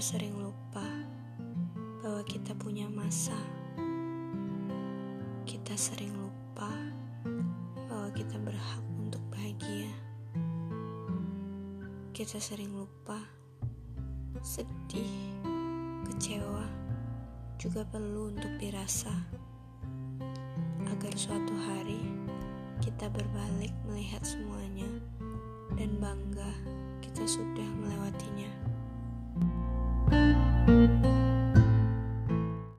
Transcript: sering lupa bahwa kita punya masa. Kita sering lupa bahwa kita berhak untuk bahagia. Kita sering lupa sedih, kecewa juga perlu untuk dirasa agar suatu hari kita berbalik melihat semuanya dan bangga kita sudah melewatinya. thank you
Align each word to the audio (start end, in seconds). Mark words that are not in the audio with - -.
sering 0.00 0.32
lupa 0.40 0.88
bahwa 2.00 2.24
kita 2.24 2.56
punya 2.56 2.88
masa. 2.88 3.36
Kita 5.44 5.76
sering 5.76 6.16
lupa 6.16 6.72
bahwa 7.90 8.08
kita 8.16 8.40
berhak 8.40 8.82
untuk 8.96 9.20
bahagia. 9.28 9.92
Kita 12.16 12.40
sering 12.40 12.72
lupa 12.72 13.20
sedih, 14.40 15.36
kecewa 16.08 16.64
juga 17.60 17.84
perlu 17.84 18.32
untuk 18.32 18.50
dirasa 18.56 19.12
agar 20.88 21.14
suatu 21.14 21.52
hari 21.68 22.00
kita 22.80 23.12
berbalik 23.12 23.76
melihat 23.84 24.24
semuanya 24.24 24.88
dan 25.76 25.94
bangga 26.00 26.52
kita 27.04 27.28
sudah 27.28 27.68
melewatinya. 27.76 28.31
thank 30.12 30.36
you 30.36 30.41